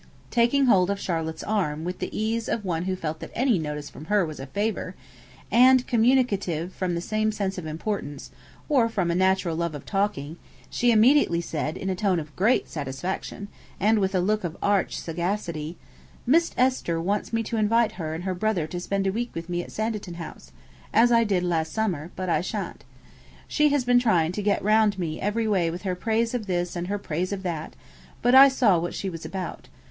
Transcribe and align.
Taking 0.31 0.65
hold 0.65 0.89
of 0.89 0.99
Charlotte's 0.99 1.43
arm 1.43 1.83
with 1.83 1.99
the 1.99 2.09
ease 2.11 2.49
of 2.49 2.65
one 2.65 2.85
who 2.85 2.95
felt 2.95 3.19
that 3.19 3.29
any 3.35 3.59
notice 3.59 3.87
from 3.87 4.05
her 4.05 4.25
was 4.25 4.39
a 4.39 4.47
favour, 4.47 4.95
and 5.51 5.85
communicative 5.85 6.73
from 6.73 6.95
the 6.95 7.01
same 7.01 7.31
sense 7.31 7.59
of 7.59 7.67
importance, 7.67 8.31
or 8.67 8.89
from 8.89 9.11
a 9.11 9.15
natural 9.15 9.55
love 9.55 9.75
of 9.75 9.85
talking, 9.85 10.37
she 10.71 10.89
immediately 10.89 11.39
said 11.39 11.77
in 11.77 11.87
a 11.87 11.95
tone 11.95 12.19
of 12.19 12.35
great 12.35 12.67
satisfaction, 12.67 13.47
and 13.79 13.99
with 13.99 14.15
a 14.15 14.19
look 14.19 14.43
of 14.43 14.57
arch 14.63 14.99
sagacity: 14.99 15.77
'Miss 16.25 16.51
Esther 16.57 16.99
wants 16.99 17.31
me 17.31 17.43
to 17.43 17.57
invite 17.57 17.91
her 17.91 18.15
and 18.15 18.23
her 18.23 18.33
brother 18.33 18.65
to 18.65 18.79
spend 18.79 19.05
a 19.05 19.11
week 19.11 19.29
with 19.35 19.49
me 19.49 19.61
at 19.61 19.71
Sanditon 19.71 20.15
House, 20.15 20.51
as 20.91 21.11
I 21.11 21.23
did 21.23 21.43
last 21.43 21.73
summer, 21.73 22.09
but 22.15 22.27
I 22.27 22.41
shan't. 22.41 22.85
She 23.47 23.69
has 23.69 23.85
been 23.85 23.99
trying 23.99 24.31
to 24.31 24.41
get 24.41 24.63
round 24.63 24.97
me 24.97 25.21
every 25.21 25.47
way 25.47 25.69
with 25.69 25.83
her 25.83 25.93
praise 25.93 26.33
of 26.33 26.47
this 26.47 26.75
and 26.75 26.87
her 26.87 26.97
praise 26.97 27.31
of 27.31 27.43
that; 27.43 27.75
but 28.23 28.33
I 28.33 28.47
saw 28.49 28.79
what 28.79 28.95
she 28.95 29.07
was 29.07 29.25
about. 29.25 29.67